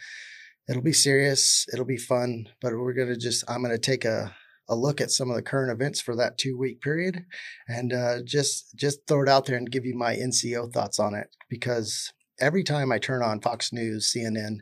It'll 0.68 0.82
be 0.82 0.92
serious. 0.92 1.66
It'll 1.72 1.86
be 1.86 1.96
fun, 1.96 2.48
but 2.60 2.72
we're 2.72 2.92
gonna 2.92 3.16
just 3.16 3.44
I'm 3.48 3.62
gonna 3.62 3.78
take 3.78 4.04
a 4.04 4.34
a 4.68 4.76
look 4.76 5.00
at 5.00 5.10
some 5.10 5.30
of 5.30 5.36
the 5.36 5.42
current 5.42 5.72
events 5.72 6.00
for 6.00 6.14
that 6.16 6.36
two 6.36 6.58
week 6.58 6.82
period 6.82 7.24
and 7.66 7.92
uh, 7.92 8.18
just 8.22 8.76
just 8.76 9.06
throw 9.06 9.22
it 9.22 9.28
out 9.28 9.46
there 9.46 9.56
and 9.56 9.70
give 9.70 9.86
you 9.86 9.96
my 9.96 10.14
NCO 10.14 10.72
thoughts 10.72 10.98
on 10.98 11.14
it 11.14 11.28
because 11.48 12.12
every 12.40 12.62
time 12.62 12.92
I 12.92 12.98
turn 12.98 13.22
on 13.22 13.40
Fox 13.40 13.72
News, 13.72 14.12
CNN, 14.14 14.58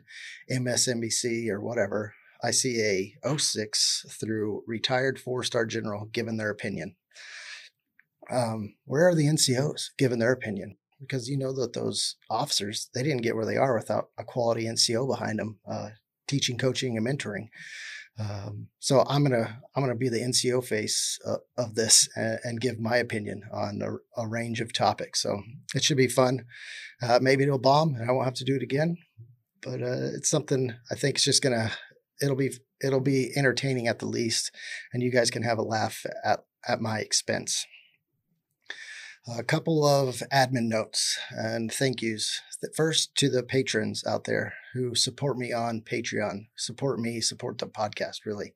MSNBC, 0.49 1.49
or 1.49 1.61
whatever, 1.61 2.13
I 2.43 2.51
see 2.51 3.15
a 3.23 3.37
06 3.37 4.05
through 4.19 4.63
retired 4.67 5.19
four 5.19 5.43
star 5.43 5.65
general 5.65 6.05
giving 6.11 6.37
their 6.37 6.49
opinion. 6.49 6.95
Um, 8.29 8.75
where 8.85 9.07
are 9.07 9.15
the 9.15 9.27
NCOs 9.27 9.89
giving 9.97 10.19
their 10.19 10.33
opinion? 10.33 10.77
Because 10.99 11.29
you 11.29 11.37
know 11.37 11.53
that 11.53 11.73
those 11.73 12.15
officers 12.29 12.89
they 12.93 13.03
didn't 13.03 13.21
get 13.21 13.35
where 13.35 13.45
they 13.45 13.57
are 13.57 13.75
without 13.75 14.09
a 14.17 14.23
quality 14.23 14.65
NCO 14.65 15.07
behind 15.07 15.39
them, 15.39 15.59
uh, 15.69 15.89
teaching, 16.27 16.57
coaching, 16.57 16.97
and 16.97 17.05
mentoring. 17.05 17.49
Um, 18.19 18.67
so 18.79 19.05
I'm 19.07 19.23
gonna 19.23 19.61
I'm 19.75 19.83
gonna 19.83 19.95
be 19.95 20.09
the 20.09 20.19
NCO 20.19 20.65
face 20.65 21.19
uh, 21.25 21.37
of 21.55 21.75
this 21.75 22.09
and, 22.15 22.39
and, 22.43 22.61
give 22.61 22.79
my 22.79 22.97
opinion 22.97 23.43
on 23.53 23.79
a, 23.83 24.21
a, 24.21 24.27
range 24.27 24.59
of 24.59 24.73
topics. 24.73 25.21
So 25.21 25.43
it 25.75 25.83
should 25.83 25.97
be 25.97 26.07
fun. 26.07 26.45
Uh, 26.99 27.19
maybe 27.21 27.43
it'll 27.43 27.59
bomb 27.59 27.93
and 27.93 28.09
I 28.09 28.13
won't 28.13 28.25
have 28.25 28.33
to 28.35 28.43
do 28.43 28.55
it 28.55 28.63
again, 28.63 28.97
but 29.61 29.83
uh, 29.83 30.15
it's 30.15 30.31
something 30.31 30.73
I 30.89 30.95
think 30.95 31.17
is 31.17 31.25
just 31.25 31.43
gonna 31.43 31.71
it'll 32.21 32.35
be 32.35 32.51
it'll 32.81 32.99
be 32.99 33.31
entertaining 33.35 33.87
at 33.87 33.99
the 33.99 34.05
least, 34.05 34.51
and 34.93 35.01
you 35.01 35.11
guys 35.11 35.31
can 35.31 35.43
have 35.43 35.57
a 35.57 35.63
laugh 35.63 36.05
at 36.23 36.45
at 36.67 36.81
my 36.81 36.99
expense. 36.99 37.65
A 39.37 39.43
couple 39.43 39.85
of 39.85 40.23
admin 40.31 40.69
notes 40.69 41.19
and 41.31 41.69
thank 41.69 42.01
yous. 42.01 42.39
First, 42.75 43.13
to 43.15 43.29
the 43.29 43.43
patrons 43.43 44.05
out 44.07 44.23
there 44.23 44.53
who 44.73 44.95
support 44.95 45.37
me 45.37 45.51
on 45.51 45.81
Patreon, 45.81 46.47
support 46.55 46.99
me, 46.99 47.19
support 47.19 47.57
the 47.57 47.67
podcast, 47.67 48.25
really. 48.25 48.53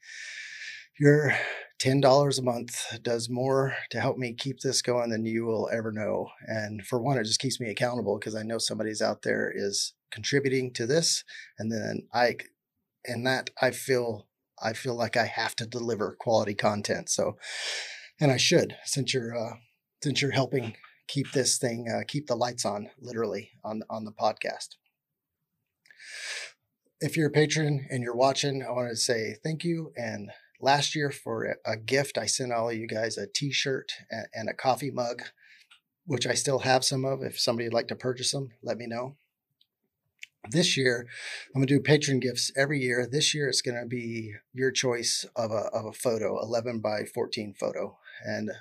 Your 0.98 1.36
$10 1.82 2.40
a 2.40 2.42
month 2.42 3.02
does 3.02 3.30
more 3.30 3.76
to 3.90 4.00
help 4.00 4.18
me 4.18 4.34
keep 4.34 4.60
this 4.60 4.82
going 4.82 5.10
than 5.10 5.26
you 5.26 5.46
will 5.46 5.68
ever 5.74 5.92
know. 5.92 6.30
And 6.48 6.86
for 6.86 7.02
one, 7.02 7.18
it 7.18 7.26
just 7.26 7.42
keeps 7.42 7.60
me 7.60 7.70
accountable 7.70 8.18
because 8.18 8.36
I 8.36 8.44
know 8.44 8.58
somebody's 8.58 9.02
out 9.02 9.24
there 9.24 9.52
is 9.54 9.94
contributing 10.12 10.72
to 10.74 10.86
this. 10.86 11.24
And 11.58 11.72
then 11.72 12.04
I, 12.14 12.38
and 13.06 13.26
that 13.26 13.50
I 13.62 13.72
feel, 13.72 14.28
I 14.62 14.74
feel 14.74 14.96
like 14.96 15.18
I 15.18 15.26
have 15.26 15.56
to 15.58 15.66
deliver 15.66 16.16
quality 16.20 16.54
content. 16.54 17.10
So, 17.10 17.38
and 18.20 18.32
I 18.32 18.38
should, 18.38 18.76
since 18.86 19.14
you're, 19.14 19.36
uh, 19.38 19.56
since 20.04 20.22
you're 20.22 20.32
helping 20.32 20.76
keep 21.08 21.32
this 21.32 21.58
thing, 21.58 21.88
uh, 21.90 22.04
keep 22.08 22.28
the 22.28 22.36
lights 22.36 22.66
on, 22.66 22.90
literally 23.00 23.52
on 23.64 23.82
on 23.90 24.06
the 24.06 24.12
podcast. 24.12 24.76
If 27.00 27.18
you're 27.18 27.28
a 27.28 27.32
patron 27.32 27.88
and 27.90 28.04
you're 28.04 28.16
watching, 28.16 28.64
I 28.64 28.72
want 28.72 28.90
to 28.90 28.96
say 28.96 29.36
thank 29.44 29.64
you. 29.64 29.92
And 29.96 30.30
last 30.62 30.96
year 30.96 31.10
for 31.12 31.58
a 31.66 31.76
gift, 31.76 32.18
I 32.18 32.28
sent 32.28 32.54
all 32.54 32.70
of 32.70 32.78
you 32.78 32.88
guys 32.88 33.18
a 33.18 33.26
T-shirt 33.26 33.92
and, 34.34 34.48
a 34.50 34.54
coffee 34.54 34.92
mug, 34.92 35.24
which 36.06 36.28
I 36.28 36.36
still 36.36 36.60
have 36.60 36.86
some 36.86 37.04
of. 37.04 37.24
If 37.24 37.40
somebody 37.40 37.68
would 37.68 37.74
like 37.74 37.88
to 37.88 37.96
purchase 37.96 38.32
them, 38.32 38.50
let 38.62 38.78
me 38.78 38.86
know 38.86 39.16
this 40.50 40.76
year 40.76 41.06
i'm 41.54 41.62
going 41.62 41.68
to 41.68 41.74
do 41.76 41.80
patron 41.80 42.20
gifts 42.20 42.52
every 42.58 42.80
year 42.80 43.08
this 43.10 43.34
year 43.36 43.48
it's 43.48 43.62
going 43.62 43.80
to 43.80 43.86
be 43.86 44.34
your 44.54 44.72
choice 44.72 45.26
of 45.36 45.52
a, 45.52 45.70
of 45.74 45.86
a 45.86 45.94
photo 45.94 46.42
11 46.42 46.80
by 46.80 47.04
14 47.04 47.54
photo 47.60 47.98
and 48.24 48.52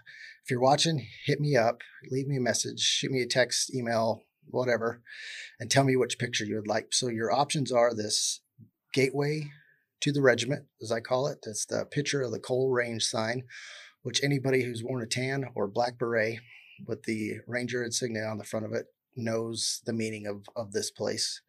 if 0.51 0.51
you're 0.51 0.61
watching, 0.61 1.07
hit 1.27 1.41
me 1.41 1.57
up, 1.57 1.83
leave 2.11 2.27
me 2.27 2.37
a 2.37 2.41
message, 2.41 2.81
shoot 2.81 3.11
me 3.11 3.23
a 3.23 3.27
text, 3.27 3.75
email, 3.75 4.23
whatever, 4.47 5.03
and 5.59 5.71
tell 5.71 5.85
me 5.85 5.97
which 5.97 6.19
picture 6.19 6.45
you 6.45 6.57
would 6.57 6.67
like. 6.67 6.93
So 6.93 7.09
your 7.09 7.31
options 7.31 7.71
are 7.71 7.95
this 7.95 8.41
gateway 8.93 9.51
to 10.01 10.13
the 10.13 10.23
regiment, 10.23 10.65
as 10.83 10.91
I 10.91 11.01
call 11.01 11.29
it. 11.29 11.39
That's 11.45 11.67
the 11.67 11.85
picture 11.85 12.23
of 12.23 12.33
the 12.33 12.41
Cole 12.41 12.71
Range 12.71 13.03
sign, 13.03 13.45
which 14.03 14.25
anybody 14.25 14.65
who's 14.65 14.83
worn 14.83 15.03
a 15.03 15.07
tan 15.07 15.45
or 15.55 15.69
black 15.69 15.99
beret 15.99 16.41
with 16.87 17.03
the 17.05 17.35
Ranger 17.47 17.85
insignia 17.85 18.25
on 18.25 18.39
the 18.39 18.45
front 18.45 18.65
of 18.65 18.73
it 18.73 18.87
knows 19.17 19.83
the 19.85 19.93
meaning 19.93 20.26
of, 20.26 20.47
of 20.57 20.73
this 20.73 20.90
place. 20.90 21.43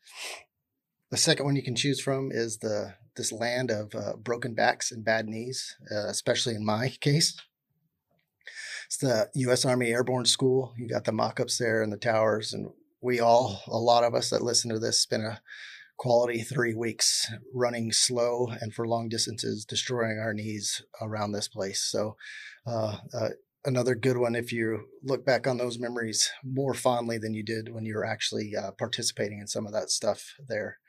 The 1.10 1.18
second 1.18 1.46
one 1.46 1.56
you 1.56 1.64
can 1.64 1.76
choose 1.76 2.00
from 2.00 2.32
is 2.32 2.58
the 2.58 2.96
this 3.18 3.32
land 3.32 3.70
of 3.70 3.94
uh, 3.94 4.16
broken 4.16 4.54
backs 4.54 4.92
and 4.92 5.04
bad 5.04 5.28
knees, 5.28 5.76
uh, 5.92 6.08
especially 6.08 6.56
in 6.56 6.66
my 6.66 6.90
case. 7.02 7.36
It's 8.86 8.98
the 8.98 9.30
U.S. 9.36 9.66
Army 9.66 9.92
Airborne 9.92 10.26
School. 10.26 10.74
You 10.78 10.88
got 10.88 11.06
the 11.06 11.12
mock-ups 11.12 11.58
there 11.58 11.82
and 11.82 11.92
the 11.92 11.98
towers, 11.98 12.54
and 12.54 12.72
we 13.02 13.20
all, 13.20 13.62
a 13.68 13.78
lot 13.78 14.04
of 14.04 14.14
us 14.14 14.30
that 14.30 14.42
listen 14.42 14.70
to 14.72 14.80
this, 14.80 15.00
spent 15.00 15.24
a 15.24 15.42
quality 15.98 16.42
three 16.42 16.74
weeks 16.74 17.32
running 17.54 17.92
slow 17.92 18.48
and 18.60 18.74
for 18.74 18.88
long 18.88 19.08
distances, 19.08 19.66
destroying 19.66 20.20
our 20.20 20.34
knees 20.34 20.84
around 21.00 21.32
this 21.32 21.48
place. 21.48 21.82
So, 21.82 22.18
uh, 22.66 22.98
uh, 23.14 23.30
another 23.66 23.96
good 23.96 24.18
one 24.18 24.36
if 24.36 24.52
you 24.52 24.88
look 25.04 25.26
back 25.26 25.48
on 25.48 25.58
those 25.58 25.80
memories 25.80 26.32
more 26.44 26.74
fondly 26.74 27.18
than 27.18 27.34
you 27.34 27.44
did 27.44 27.74
when 27.74 27.86
you 27.86 27.96
were 27.96 28.06
actually 28.06 28.54
uh, 28.56 28.72
participating 28.72 29.40
in 29.40 29.48
some 29.48 29.66
of 29.66 29.74
that 29.74 29.90
stuff 29.90 30.34
there. 30.48 30.80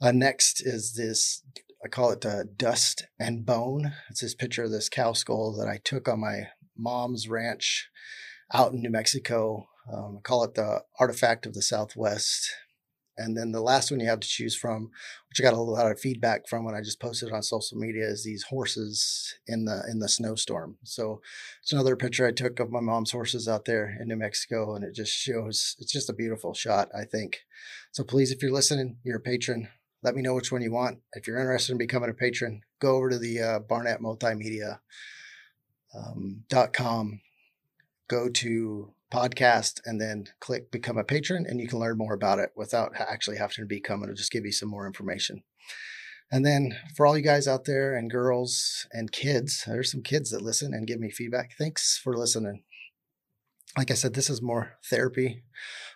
Uh, 0.00 0.12
next 0.12 0.60
is 0.60 0.94
this, 0.94 1.42
I 1.84 1.88
call 1.88 2.10
it 2.10 2.26
uh, 2.26 2.44
Dust 2.56 3.06
and 3.18 3.46
Bone. 3.46 3.92
It's 4.10 4.20
this 4.20 4.34
picture 4.34 4.64
of 4.64 4.70
this 4.70 4.88
cow 4.88 5.12
skull 5.12 5.56
that 5.58 5.68
I 5.68 5.78
took 5.82 6.08
on 6.08 6.20
my 6.20 6.48
mom's 6.76 7.28
ranch 7.28 7.88
out 8.52 8.72
in 8.72 8.82
New 8.82 8.90
Mexico. 8.90 9.68
Um, 9.92 10.18
I 10.18 10.20
call 10.22 10.44
it 10.44 10.54
the 10.54 10.82
artifact 10.98 11.46
of 11.46 11.54
the 11.54 11.62
Southwest. 11.62 12.50
And 13.22 13.36
then 13.36 13.52
the 13.52 13.60
last 13.60 13.90
one 13.90 14.00
you 14.00 14.06
have 14.08 14.20
to 14.20 14.28
choose 14.28 14.56
from, 14.56 14.90
which 15.28 15.40
I 15.40 15.44
got 15.44 15.54
a 15.54 15.60
lot 15.60 15.90
of 15.90 16.00
feedback 16.00 16.48
from 16.48 16.64
when 16.64 16.74
I 16.74 16.80
just 16.80 17.00
posted 17.00 17.32
on 17.32 17.42
social 17.42 17.78
media, 17.78 18.04
is 18.04 18.24
these 18.24 18.44
horses 18.44 19.34
in 19.46 19.64
the 19.64 19.82
in 19.90 20.00
the 20.00 20.08
snowstorm. 20.08 20.76
So 20.84 21.20
it's 21.62 21.72
another 21.72 21.96
picture 21.96 22.26
I 22.26 22.32
took 22.32 22.60
of 22.60 22.70
my 22.70 22.80
mom's 22.80 23.12
horses 23.12 23.48
out 23.48 23.64
there 23.64 23.96
in 24.00 24.08
New 24.08 24.16
Mexico, 24.16 24.74
and 24.74 24.84
it 24.84 24.94
just 24.94 25.12
shows 25.12 25.76
it's 25.78 25.92
just 25.92 26.10
a 26.10 26.14
beautiful 26.14 26.54
shot, 26.54 26.88
I 26.94 27.04
think. 27.04 27.44
So 27.92 28.04
please, 28.04 28.32
if 28.32 28.42
you're 28.42 28.52
listening, 28.52 28.98
you're 29.04 29.18
a 29.18 29.20
patron, 29.20 29.68
let 30.02 30.14
me 30.14 30.22
know 30.22 30.34
which 30.34 30.50
one 30.50 30.62
you 30.62 30.72
want. 30.72 30.98
If 31.12 31.26
you're 31.26 31.38
interested 31.38 31.72
in 31.72 31.78
becoming 31.78 32.10
a 32.10 32.14
patron, 32.14 32.62
go 32.80 32.96
over 32.96 33.10
to 33.10 33.18
the 33.18 33.40
uh, 33.40 33.58
Barnett 33.60 34.00
Multimedia 34.00 34.80
um, 35.94 36.44
.com, 36.72 37.20
go 38.08 38.28
to 38.28 38.94
podcast 39.12 39.80
and 39.84 40.00
then 40.00 40.24
click 40.40 40.70
become 40.70 40.96
a 40.96 41.04
patron 41.04 41.44
and 41.46 41.60
you 41.60 41.68
can 41.68 41.78
learn 41.78 41.98
more 41.98 42.14
about 42.14 42.38
it 42.38 42.50
without 42.56 42.92
actually 42.98 43.36
having 43.36 43.56
to 43.56 43.66
become 43.66 44.02
it'll 44.02 44.14
just 44.14 44.32
give 44.32 44.44
you 44.44 44.52
some 44.52 44.68
more 44.68 44.86
information. 44.86 45.42
And 46.30 46.46
then 46.46 46.78
for 46.96 47.06
all 47.06 47.16
you 47.16 47.22
guys 47.22 47.46
out 47.46 47.66
there 47.66 47.94
and 47.94 48.10
girls 48.10 48.86
and 48.92 49.12
kids 49.12 49.64
there's 49.66 49.92
some 49.92 50.02
kids 50.02 50.30
that 50.30 50.42
listen 50.42 50.72
and 50.72 50.86
give 50.86 50.98
me 50.98 51.10
feedback. 51.10 51.50
Thanks 51.58 52.00
for 52.02 52.16
listening. 52.16 52.64
Like 53.76 53.90
i 53.90 53.94
said 53.94 54.14
this 54.14 54.30
is 54.30 54.42
more 54.42 54.74
therapy 54.90 55.44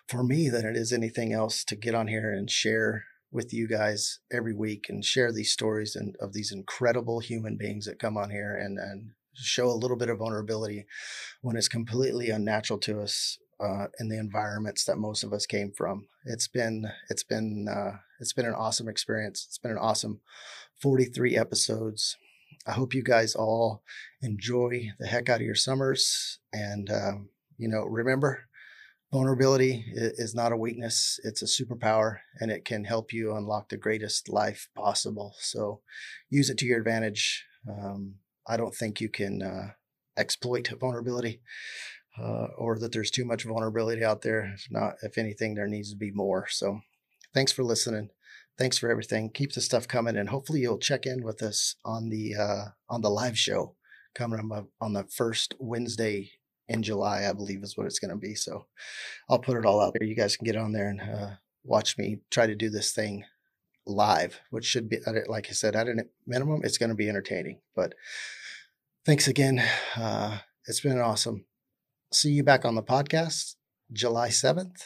for 0.07 0.23
me 0.23 0.49
than 0.49 0.65
it 0.65 0.75
is 0.75 0.93
anything 0.93 1.33
else 1.33 1.63
to 1.65 1.75
get 1.75 1.95
on 1.95 2.07
here 2.07 2.31
and 2.31 2.49
share 2.49 3.05
with 3.31 3.53
you 3.53 3.67
guys 3.67 4.19
every 4.31 4.53
week 4.53 4.85
and 4.89 5.03
share 5.03 5.31
these 5.31 5.51
stories 5.51 5.95
and 5.95 6.15
of 6.21 6.33
these 6.33 6.51
incredible 6.51 7.19
human 7.19 7.57
beings 7.57 7.85
that 7.85 7.99
come 7.99 8.17
on 8.17 8.29
here 8.29 8.55
and 8.55 8.77
and 8.79 9.11
show 9.37 9.67
a 9.67 9.71
little 9.71 9.97
bit 9.97 10.09
of 10.09 10.19
vulnerability 10.19 10.85
when 11.41 11.55
it's 11.55 11.67
completely 11.67 12.29
unnatural 12.29 12.79
to 12.79 13.01
us 13.01 13.37
uh, 13.59 13.87
in 13.99 14.09
the 14.09 14.19
environments 14.19 14.85
that 14.85 14.97
most 14.97 15.23
of 15.23 15.33
us 15.33 15.45
came 15.45 15.71
from. 15.71 16.07
It's 16.25 16.47
been 16.47 16.91
it's 17.09 17.23
been 17.23 17.67
uh, 17.69 17.97
it's 18.19 18.33
been 18.33 18.45
an 18.45 18.53
awesome 18.53 18.87
experience. 18.87 19.45
It's 19.47 19.57
been 19.57 19.71
an 19.71 19.77
awesome 19.77 20.21
43 20.81 21.37
episodes. 21.37 22.17
I 22.65 22.73
hope 22.73 22.93
you 22.93 23.03
guys 23.03 23.35
all 23.35 23.83
enjoy 24.21 24.89
the 24.99 25.07
heck 25.07 25.29
out 25.29 25.39
of 25.39 25.45
your 25.45 25.55
summers, 25.55 26.39
and 26.53 26.89
um, 26.91 27.29
you 27.57 27.67
know 27.67 27.83
remember. 27.83 28.43
Vulnerability 29.13 29.85
is 29.93 30.35
not 30.35 30.51
a 30.51 30.57
weakness, 30.57 31.17
it's 31.23 31.41
a 31.41 31.45
superpower, 31.45 32.17
and 32.41 32.51
it 32.51 32.65
can 32.65 32.83
help 32.83 33.13
you 33.13 33.33
unlock 33.33 33.69
the 33.69 33.77
greatest 33.77 34.27
life 34.27 34.67
possible. 34.75 35.33
So 35.39 35.79
use 36.29 36.49
it 36.49 36.57
to 36.57 36.65
your 36.65 36.77
advantage. 36.77 37.45
Um, 37.69 38.15
I 38.47 38.57
don't 38.57 38.73
think 38.75 39.01
you 39.01 39.09
can 39.09 39.41
uh, 39.41 39.71
exploit 40.17 40.69
vulnerability. 40.79 41.41
uh, 42.19 42.47
or 42.57 42.79
that 42.79 42.91
there's 42.91 43.11
too 43.11 43.25
much 43.25 43.43
vulnerability 43.43 44.03
out 44.03 44.21
there. 44.21 44.53
If 44.55 44.67
not, 44.71 44.95
if 45.03 45.17
anything, 45.17 45.55
there 45.55 45.67
needs 45.67 45.91
to 45.91 45.97
be 45.97 46.11
more. 46.11 46.47
So 46.49 46.81
thanks 47.33 47.51
for 47.51 47.63
listening. 47.63 48.09
Thanks 48.57 48.77
for 48.79 48.89
everything. 48.89 49.29
Keep 49.31 49.53
the 49.53 49.61
stuff 49.61 49.87
coming, 49.87 50.17
and 50.17 50.29
hopefully 50.29 50.61
you'll 50.61 50.79
check 50.79 51.05
in 51.05 51.23
with 51.23 51.43
us 51.43 51.75
on 51.85 52.09
the 52.09 52.35
uh, 52.35 52.65
on 52.89 53.01
the 53.01 53.09
live 53.09 53.37
show 53.37 53.75
coming 54.15 54.39
up 54.51 54.67
on 54.81 54.93
the 54.93 55.03
first 55.03 55.53
Wednesday 55.59 56.31
in 56.67 56.81
July, 56.83 57.27
I 57.29 57.33
believe 57.33 57.63
is 57.63 57.77
what 57.77 57.85
it's 57.85 57.99
going 57.99 58.11
to 58.11 58.17
be. 58.17 58.33
So 58.33 58.65
I'll 59.29 59.39
put 59.39 59.57
it 59.57 59.65
all 59.65 59.79
out 59.79 59.93
there. 59.97 60.07
You 60.07 60.15
guys 60.15 60.35
can 60.35 60.45
get 60.45 60.55
on 60.55 60.71
there 60.73 60.89
and 60.89 61.01
uh, 61.01 61.29
watch 61.63 61.97
me 61.97 62.19
try 62.31 62.47
to 62.47 62.55
do 62.55 62.69
this 62.69 62.91
thing 62.91 63.25
live, 63.87 64.41
which 64.49 64.65
should 64.65 64.89
be, 64.89 64.99
like 65.27 65.47
I 65.49 65.53
said, 65.53 65.75
at 65.75 65.87
a 65.87 66.05
minimum, 66.25 66.61
it's 66.63 66.77
going 66.77 66.89
to 66.89 66.95
be 66.95 67.09
entertaining. 67.09 67.61
But 67.75 67.93
thanks 69.05 69.27
again. 69.27 69.63
Uh, 69.95 70.39
it's 70.65 70.81
been 70.81 70.99
awesome. 70.99 71.45
See 72.11 72.31
you 72.31 72.43
back 72.43 72.65
on 72.65 72.75
the 72.75 72.83
podcast 72.83 73.55
July 73.91 74.29
7th. 74.29 74.83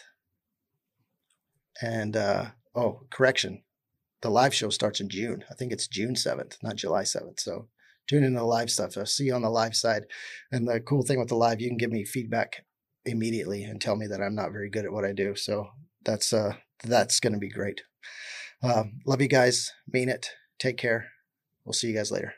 And, 1.82 2.16
uh, 2.16 2.46
oh, 2.76 3.02
correction. 3.10 3.64
The 4.22 4.30
live 4.30 4.54
show 4.54 4.70
starts 4.70 5.00
in 5.00 5.10
June. 5.10 5.44
I 5.50 5.56
think 5.56 5.72
it's 5.72 5.88
June 5.88 6.14
7th, 6.14 6.58
not 6.62 6.76
July 6.76 7.04
7th. 7.04 7.40
So 7.40 7.70
tune 8.08 8.24
in 8.24 8.34
to 8.34 8.40
the 8.40 8.46
live 8.46 8.70
stuff. 8.70 8.96
I'll 8.98 9.06
see 9.06 9.26
you 9.26 9.34
on 9.34 9.42
the 9.42 9.50
live 9.50 9.76
side. 9.76 10.04
And 10.52 10.68
the 10.68 10.80
cool 10.80 11.02
thing 11.02 11.18
with 11.20 11.30
the 11.30 11.36
live, 11.36 11.60
you 11.60 11.70
can 11.70 11.78
give 11.78 11.92
me 11.92 12.06
feedback 12.06 12.66
immediately 13.06 13.64
and 13.64 13.82
tell 13.82 13.96
me 13.96 14.06
that 14.08 14.22
I'm 14.22 14.36
not 14.36 14.52
very 14.52 14.70
good 14.70 14.86
at 14.86 14.92
what 14.92 15.06
I 15.06 15.14
do. 15.14 15.36
So 15.36 15.70
that's 16.04 16.34
uh 16.34 16.54
that's 16.84 17.20
going 17.20 17.34
to 17.34 17.40
be 17.40 17.50
great. 17.50 17.82
Uh, 18.64 18.84
love 19.06 19.22
you 19.22 19.28
guys. 19.28 19.72
Mean 19.92 20.10
it. 20.10 20.30
Take 20.60 20.78
care. 20.78 21.10
We'll 21.66 21.74
see 21.74 21.88
you 21.88 21.96
guys 21.96 22.12
later. 22.12 22.34